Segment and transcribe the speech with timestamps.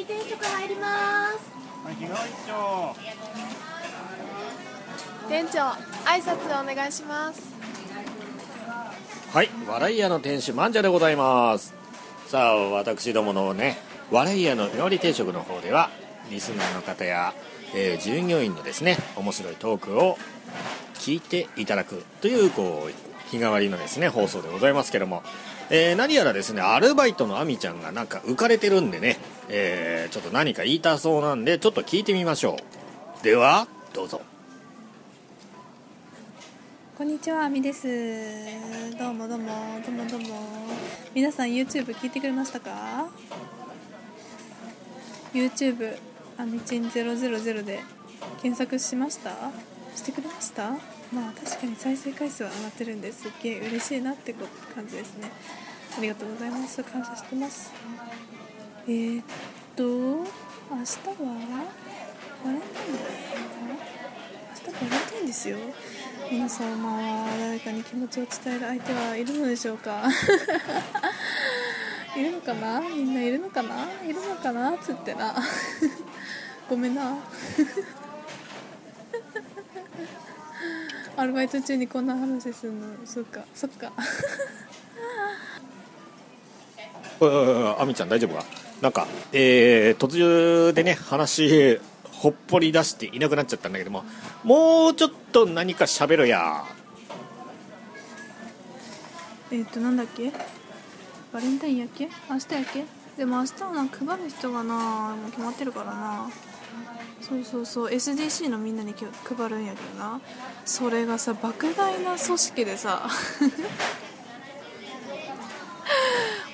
[0.00, 1.50] り定食入ります。
[5.28, 5.58] 店長
[6.04, 7.54] 挨拶お願いします
[9.32, 11.74] はい、笑い屋の店主マンジャでございます
[12.26, 13.78] さあ私どものね
[14.10, 15.90] 笑い屋の料理定食の方では
[16.30, 17.32] リスナーの方や、
[17.74, 20.18] えー従業員のですね面白いトークを
[20.94, 25.22] 聞いていただくというこう日替わりのですね放送でございますけども、
[25.70, 32.56] えー何やらですねアルバイトのアミちゃんがなんか浮かれてるんでね、えーちょっと何か言いたそうなんでちょっと聞いてみましょ
[33.20, 34.20] うではどうぞ
[36.98, 37.86] こんにちは、あみです。
[38.98, 39.48] どうもどうも、
[39.86, 40.26] どうもどうも。
[41.14, 43.08] 皆さん YouTube 聞いてくれましたか
[45.32, 45.96] ?YouTube、
[46.36, 47.80] あみちん000で
[48.42, 49.30] 検索しました？
[50.00, 50.70] してくれました？
[51.12, 55.30] まあ確かに再生回数は上がってるんですっげえ嬉しいなってこ感じですね。
[55.98, 56.82] ありがとうございます。
[56.82, 57.70] 感謝してます。
[58.88, 59.24] えー、っ
[59.76, 60.32] と、明日は
[62.44, 63.04] バレンタインです
[64.64, 65.58] か明日バレンタインですよ。
[66.30, 70.08] 皆様は誰かに気持ちを伝える相手はいるのでしょうか？
[72.16, 72.80] いるのかな？
[72.80, 73.86] みんないるのかな？
[74.04, 74.78] いるのかな？
[74.78, 75.34] つってな。
[76.70, 77.16] ごめんな。
[81.20, 82.78] アルバイト中にこんな話するの？
[83.04, 83.44] そっか。
[83.54, 83.92] そっか。
[87.20, 88.42] おいおいおいアミちゃん大丈夫か？
[88.80, 91.78] なんか、えー、途中でね話
[92.10, 94.04] ほっぽり出していなくなっちゃったんだけども
[94.44, 96.64] もうちょっと何か喋ろや。
[99.52, 100.32] えっ、となんだっけ？
[101.32, 102.08] バレンタインやっけ？
[102.30, 102.84] 明日やっけ？
[103.18, 106.30] でも明日はな配る人がなもう決まってるからな
[107.20, 107.92] そうそうそう。
[107.92, 109.08] SDC のみんなに配
[109.48, 110.20] るんやけどな。
[110.64, 113.08] それがさ莫大な組織でさ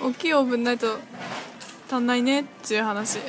[0.00, 0.98] 大きいオーブンないと
[1.90, 3.18] 足んないねっていう話。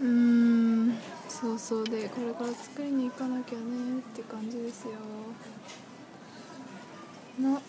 [0.00, 0.98] うん。
[1.28, 1.84] そうそう。
[1.84, 3.64] でこれから作りに行かなきゃね
[3.98, 4.92] って感じですよ。
[7.42, 7.60] な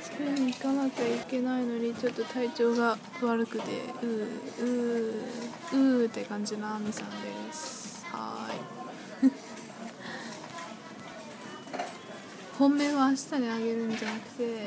[0.00, 3.64] 作りに行かなきゃいけないのにちょっと体調が悪くて
[4.02, 4.28] うー
[4.62, 8.06] うーうーって感じのあみさんです。
[8.06, 9.32] はーい。
[12.58, 14.66] 本命は明日にあげるんじゃなくて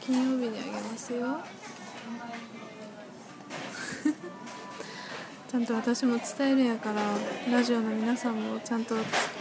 [0.00, 1.38] 金曜日にあげますよ。
[5.52, 7.02] ちゃんと私も伝えるんやから
[7.52, 8.94] ラジオの皆さんもちゃんと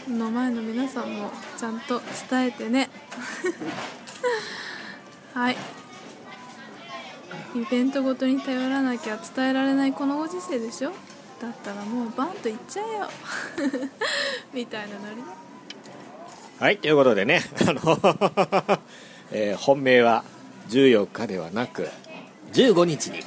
[0.09, 2.89] の前の皆さんもちゃんと伝えてね。
[5.33, 5.55] はい。
[7.55, 10.91] イベントごとに頼らなきゃ伝えられないこのご時世でしょ？
[11.41, 13.09] だったらもうバンと言っちゃえよ。
[14.53, 15.23] みたいなノリ
[16.59, 17.99] はいということでね あの、
[19.31, 20.25] えー本命は
[20.69, 21.87] 14日ではなく
[22.51, 23.21] 15日に、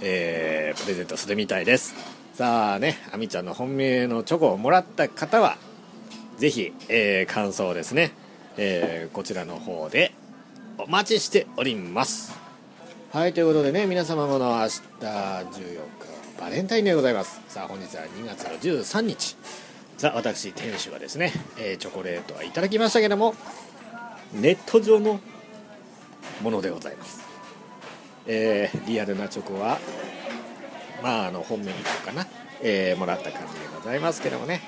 [0.00, 1.94] えープレゼントするみたいです。
[2.34, 5.58] さあねあみちゃんの本命のチョコをもらった方は
[6.38, 8.12] ぜひ、えー感想ですね、
[8.56, 10.12] えーこちらの方で
[10.78, 12.32] お待ちしております。
[13.12, 17.40] はいということでね皆様もの明日14日バレンタインでございます。
[17.48, 19.36] さあ本日は2月の13日。
[19.98, 23.34] さあ私店主はですね、えーチョコレートはいただきましたけども
[24.32, 25.20] ネット上の
[26.42, 27.20] ものでございます、
[28.26, 29.78] えーリアルなチョコは
[31.02, 32.26] まああの本命とかな、
[32.62, 34.62] えーもらった感じでございますけどもね。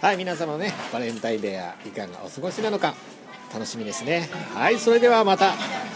[0.00, 2.94] はい皆様ねバレンタインデーやいかがお過ごしなのか
[3.52, 4.28] 楽しみですね。
[4.54, 5.89] はいそれではまた。